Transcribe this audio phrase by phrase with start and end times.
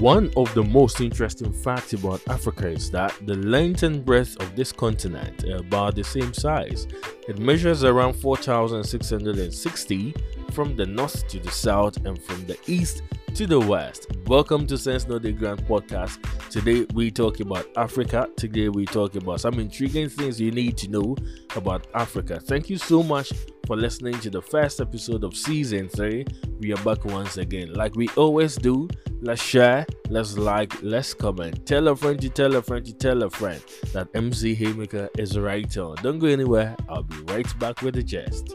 [0.00, 4.56] One of the most interesting facts about Africa is that the length and breadth of
[4.56, 6.88] this continent are about the same size.
[7.28, 10.14] It measures around 4,660
[10.52, 13.02] from the north to the south and from the east
[13.34, 14.06] to the west.
[14.24, 16.18] Welcome to Sense No Dey Grand podcast.
[16.48, 18.26] Today we talk about Africa.
[18.38, 21.14] Today we talk about some intriguing things you need to know
[21.56, 22.40] about Africa.
[22.40, 23.34] Thank you so much
[23.66, 26.24] for listening to the first episode of season 3.
[26.58, 27.74] We are back once again.
[27.74, 28.88] Like we always do,
[29.22, 31.66] let's share, let's like, let's comment.
[31.66, 35.38] Tell a friend to tell a friend to tell a friend that MC Haymaker is
[35.38, 35.96] right on.
[36.02, 36.76] Don't go anywhere.
[36.88, 38.54] I'll be right back with the gist.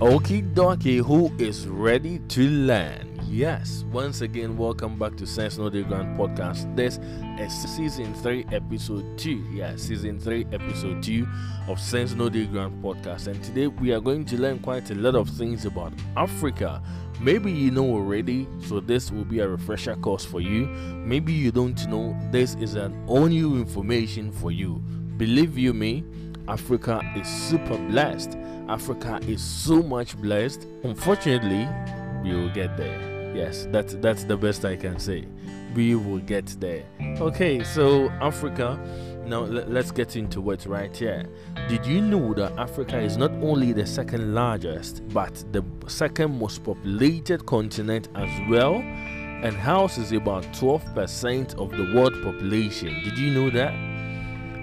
[0.00, 3.09] Okie dokie, who is ready to learn?
[3.32, 6.74] Yes, once again, welcome back to Sense No Dey Grant podcast.
[6.74, 6.98] This
[7.38, 9.30] is season 3, episode 2.
[9.52, 11.28] Yeah, season 3, episode 2
[11.68, 13.28] of Sense No Dey Grant podcast.
[13.28, 16.82] And today we are going to learn quite a lot of things about Africa.
[17.20, 20.66] Maybe you know already, so this will be a refresher course for you.
[20.66, 24.82] Maybe you don't know, this is an all new information for you.
[25.18, 26.02] Believe you me,
[26.48, 28.36] Africa is super blessed.
[28.68, 30.66] Africa is so much blessed.
[30.82, 31.68] Unfortunately,
[32.24, 33.09] we will get there.
[33.34, 35.26] Yes, that's that's the best I can say.
[35.74, 36.84] We will get there.
[37.20, 38.78] Okay, so Africa.
[39.26, 41.24] Now let's get into it right here.
[41.68, 46.64] Did you know that Africa is not only the second largest, but the second most
[46.64, 52.92] populated continent as well, and houses about 12% of the world population?
[53.04, 53.72] Did you know that?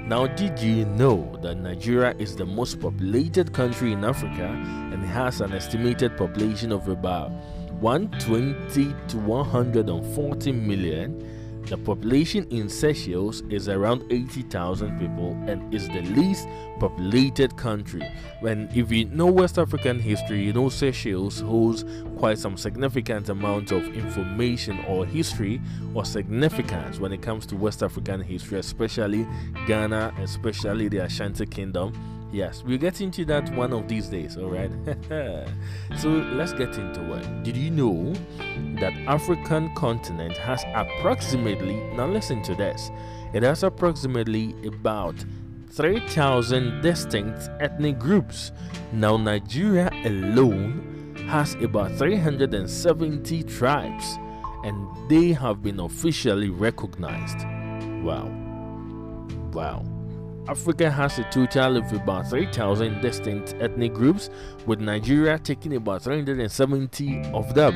[0.07, 4.47] Now, did you know that Nigeria is the most populated country in Africa
[4.91, 7.31] and has an estimated population of about
[7.79, 11.37] 120 to 140 million?
[11.67, 16.47] The population in Seychelles is around 80,000 people and is the least
[16.79, 18.01] populated country.
[18.39, 21.83] When if you know West African history, you know Seychelles holds
[22.17, 25.59] quite some significant amount of information or history
[25.93, 29.27] or significance when it comes to West African history, especially
[29.67, 34.49] Ghana, especially the Ashanti Kingdom Yes, we'll get into that one of these days, all
[34.49, 34.71] right?
[35.97, 37.43] so let's get into it.
[37.43, 38.13] Did you know
[38.79, 42.91] that African continent has approximately now listen to this.
[43.33, 45.15] It has approximately about
[45.71, 48.51] 3,000 distinct ethnic groups.
[48.93, 54.17] Now Nigeria alone has about 370 tribes
[54.63, 57.39] and they have been officially recognized.
[58.03, 58.31] Wow.
[59.51, 59.96] Wow.
[60.49, 64.29] Africa has a total of about 3,000 distinct ethnic groups,
[64.65, 67.75] with Nigeria taking about 370 of them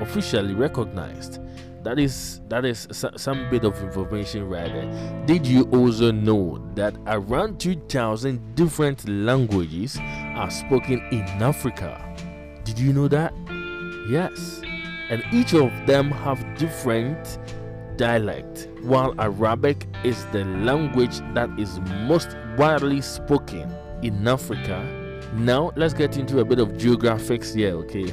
[0.00, 1.40] officially recognized.
[1.84, 5.24] That is that is some bit of information right there.
[5.26, 12.02] Did you also know that around 2,000 different languages are spoken in Africa?
[12.64, 13.32] Did you know that?
[14.08, 14.62] Yes.
[15.10, 17.38] And each of them have different
[17.96, 25.04] dialect, while Arabic is the language that is most widely spoken in Africa.
[25.34, 28.12] Now, let's get into a bit of geographics here, okay?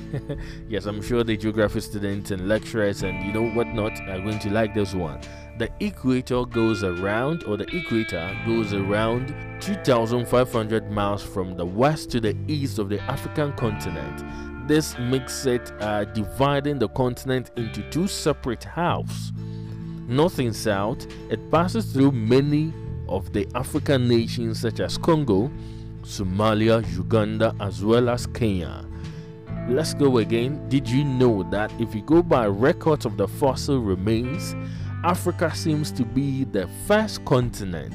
[0.68, 4.50] yes, I'm sure the geography students and lecturers and you know whatnot are going to
[4.50, 5.22] like this one.
[5.58, 12.20] The equator goes around, or the equator goes around 2,500 miles from the west to
[12.20, 14.24] the east of the African continent.
[14.68, 19.32] This makes it uh, dividing the continent into two separate halves
[20.08, 22.74] north and south, it passes through many
[23.08, 25.52] of the African nations such as Congo,
[26.02, 28.86] Somalia, Uganda, as well as Kenya.
[29.68, 30.68] Let's go again.
[30.69, 34.56] Did you know that if you go by records of the fossil remains,
[35.03, 37.94] Africa seems to be the first continent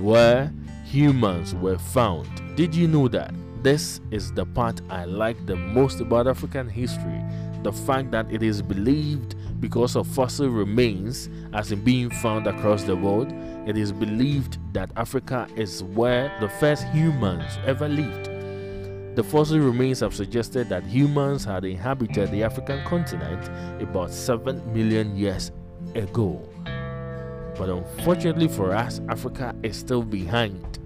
[0.00, 0.52] where
[0.84, 2.28] humans were found?
[2.56, 3.34] Did you know that?
[3.62, 7.22] This is the part I like the most about African history
[7.62, 12.84] the fact that it is believed because of fossil remains as in being found across
[12.84, 13.32] the world
[13.66, 18.26] it is believed that africa is where the first humans ever lived.
[19.16, 23.48] The fossil remains have suggested that humans had inhabited the african continent
[23.82, 25.50] about 7 million years
[25.94, 26.40] ago.
[27.56, 30.78] But unfortunately for us africa is still behind.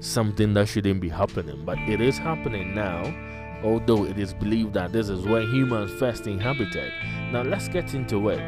[0.00, 3.04] Something that shouldn't be happening but it is happening now
[3.64, 6.92] although it is believed that this is where humans first inhabited.
[7.30, 8.40] Now let's get into it.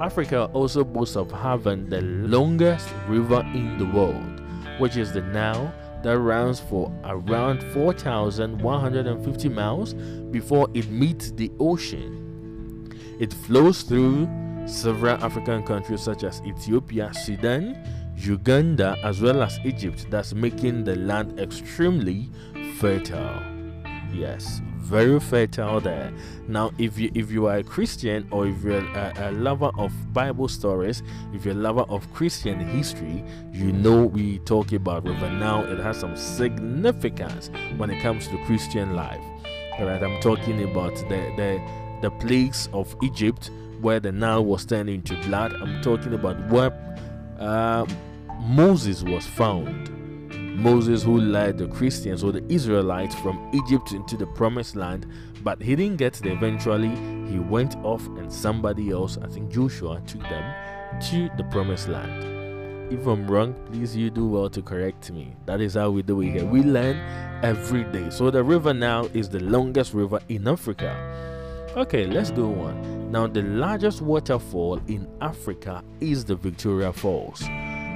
[0.00, 4.42] Africa also boasts of having the longest river in the world,
[4.78, 5.72] which is the Nile
[6.02, 9.92] that runs for around 4,150 miles
[10.30, 12.90] before it meets the ocean.
[13.20, 14.28] It flows through
[14.66, 17.76] several African countries such as Ethiopia, Sudan,
[18.16, 22.30] Uganda, as well as Egypt, thus making the land extremely
[22.78, 23.59] fertile.
[24.12, 26.12] Yes, very fertile there.
[26.48, 29.92] Now, if you if you are a Christian or if you're a, a, lover of
[30.12, 31.02] Bible stories,
[31.32, 35.64] if you're a lover of Christian history, you know we talk about River Nile.
[35.64, 39.22] It has some significance when it comes to Christian life.
[39.78, 41.60] All right, I'm talking about the the
[42.02, 45.52] the plagues of Egypt where the Nile was turned into blood.
[45.54, 46.72] I'm talking about where
[47.38, 47.86] uh,
[48.40, 49.99] Moses was found
[50.60, 55.06] Moses, who led the Christians or the Israelites from Egypt into the promised land,
[55.42, 56.90] but he didn't get there eventually.
[57.30, 62.92] He went off, and somebody else, I think Joshua, took them to the promised land.
[62.92, 65.34] If I'm wrong, please you do well to correct me.
[65.46, 66.44] That is how we do it here.
[66.44, 66.96] We learn
[67.42, 68.10] every day.
[68.10, 70.94] So the river Nile is the longest river in Africa.
[71.76, 73.10] Okay, let's go on.
[73.10, 77.42] Now, the largest waterfall in Africa is the Victoria Falls.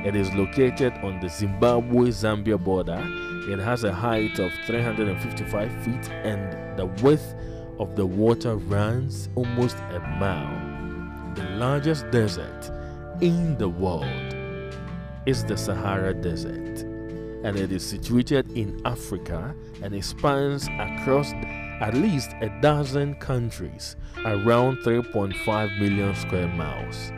[0.04, 3.02] It is located on the Zimbabwe Zambia border.
[3.50, 7.34] It has a height of 355 feet and the width
[7.78, 11.34] of the water runs almost a mile.
[11.34, 12.70] The largest desert
[13.22, 14.34] in the world
[15.24, 16.82] is the Sahara Desert
[17.42, 21.32] and it is situated in Africa and it spans across
[21.80, 23.96] at least a dozen countries
[24.26, 27.10] around 3.5 million square miles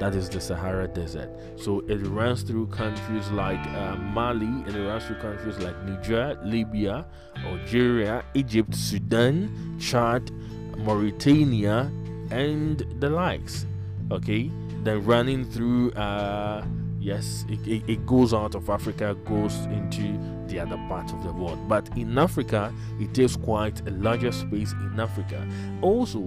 [0.00, 1.30] that is the Sahara Desert.
[1.56, 6.38] So it runs through countries like uh, Mali, and it runs through countries like Niger,
[6.42, 7.06] Libya,
[7.44, 10.30] Algeria, Egypt, Sudan, Chad,
[10.78, 11.90] Mauritania,
[12.30, 13.66] and the likes.
[14.10, 14.50] Okay,
[14.82, 16.64] then running through, uh,
[16.98, 20.18] yes, it, it, it goes out of Africa, goes into
[20.48, 21.68] the other part of the world.
[21.68, 25.46] But in Africa, it takes quite a larger space in Africa.
[25.82, 26.26] Also,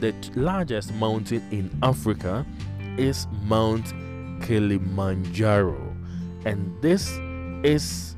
[0.00, 2.46] the largest mountain in Africa
[2.98, 3.94] is Mount
[4.42, 5.96] Kilimanjaro,
[6.44, 7.18] and this
[7.62, 8.16] is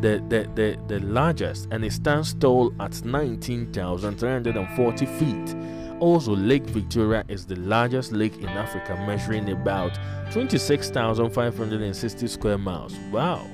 [0.00, 5.54] the, the, the, the largest and it stands tall at 19,340 feet.
[6.00, 9.96] Also, Lake Victoria is the largest lake in Africa, measuring about
[10.32, 12.96] 26,560 square miles.
[13.12, 13.46] Wow!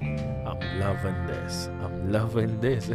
[0.00, 1.66] I'm loving this.
[1.82, 2.86] I'm loving this.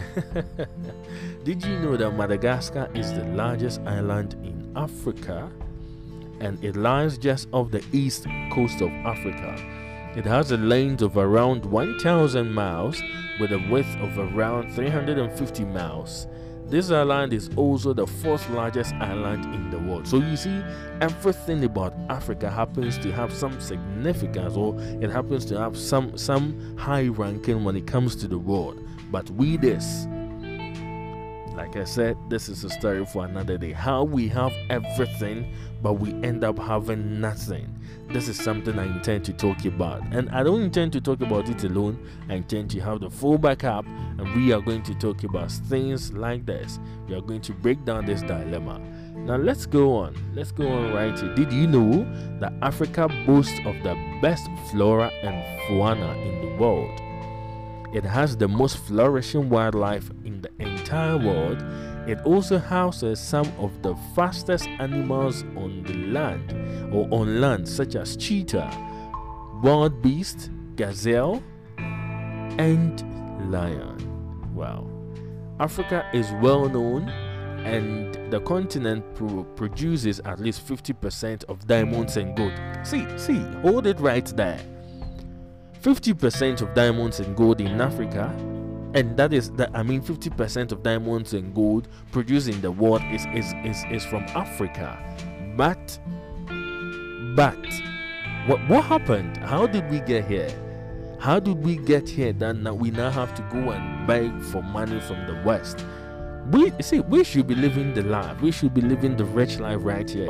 [1.43, 5.51] Did you know that Madagascar is the largest island in Africa?
[6.39, 9.55] And it lies just off the east coast of Africa.
[10.15, 13.01] It has a length of around 1,000 miles
[13.39, 16.27] with a width of around 350 miles.
[16.67, 20.07] This island is also the fourth largest island in the world.
[20.07, 20.63] So you see,
[21.01, 26.77] everything about Africa happens to have some significance or it happens to have some some
[26.77, 28.79] high ranking when it comes to the world.
[29.11, 30.07] But we this
[31.63, 33.71] like I said, this is a story for another day.
[33.71, 37.79] How we have everything, but we end up having nothing.
[38.09, 40.01] This is something I intend to talk about.
[40.11, 42.05] And I don't intend to talk about it alone.
[42.27, 46.11] I intend to have the full backup, and we are going to talk about things
[46.11, 46.79] like this.
[47.07, 48.79] We are going to break down this dilemma.
[49.15, 50.17] Now let's go on.
[50.35, 51.33] Let's go on right here.
[51.33, 52.03] Did you know
[52.41, 56.99] that Africa boasts of the best flora and fauna in the world?
[57.93, 60.49] It has the most flourishing wildlife in the
[60.93, 61.63] entire world.
[62.07, 66.51] It also houses some of the fastest animals on the land
[66.93, 68.69] or on land, such as cheetah,
[69.63, 71.41] wild beast, gazelle,
[71.77, 73.01] and
[73.51, 74.53] lion.
[74.53, 74.87] Wow.
[75.59, 77.09] Africa is well known
[77.65, 82.53] and the continent pro- produces at least 50% of diamonds and gold.
[82.83, 84.59] See, see, hold it right there.
[85.81, 88.31] 50% of diamonds and gold in Africa,
[88.93, 93.01] and that is that I mean 50% of diamonds and gold produced in the world
[93.11, 94.97] is is is, is from Africa.
[95.57, 95.99] But
[97.35, 97.57] but
[98.47, 99.37] what what happened?
[99.37, 100.51] How did we get here?
[101.19, 104.61] How did we get here that now we now have to go and beg for
[104.61, 105.85] money from the West?
[106.51, 108.41] We see we should be living the life.
[108.41, 110.29] We should be living the rich life right here.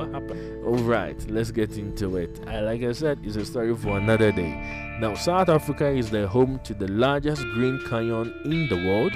[0.63, 2.39] All right let's get into it.
[2.45, 4.97] Like i said it's a story for another day.
[4.99, 9.13] Now south africa is the home to the largest green canyon in the world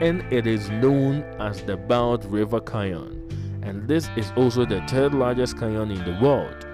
[0.00, 3.20] and it is known as the Blyde river canyon.
[3.62, 6.66] And this is also the third largest canyon in the world.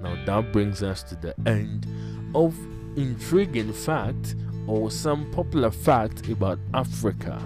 [0.00, 1.86] Now that brings us to the end
[2.34, 2.58] of
[2.96, 4.34] intriguing fact
[4.66, 7.40] or some popular fact about africa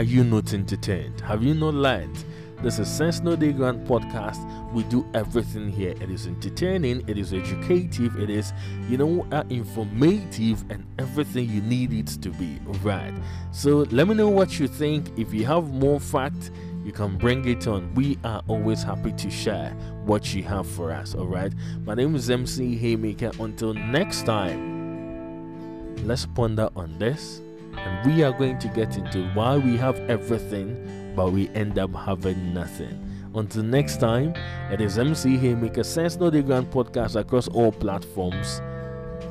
[0.00, 1.20] are you not entertained?
[1.20, 2.24] Have you not learned?
[2.62, 4.40] This is Sense No Dey Grant podcast.
[4.72, 5.90] We do everything here.
[5.90, 8.54] It is entertaining, it is educative, it is,
[8.88, 12.58] you know, uh, informative, and everything you need it to be.
[12.82, 13.12] Right.
[13.50, 15.18] So let me know what you think.
[15.18, 16.50] If you have more facts,
[16.82, 17.92] you can bring it on.
[17.94, 19.68] We are always happy to share
[20.06, 21.14] what you have for us.
[21.14, 21.52] All right.
[21.84, 23.32] My name is MC Haymaker.
[23.38, 27.42] Until next time, let's ponder on this.
[27.76, 31.94] And we are going to get into why we have everything, but we end up
[31.94, 33.06] having nothing.
[33.34, 34.34] Until next time,
[34.70, 38.60] it is MC Haymaker, Sense No Dey Grand podcast across all platforms.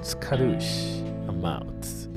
[0.02, 1.00] Skadush.
[1.28, 2.09] I'm out.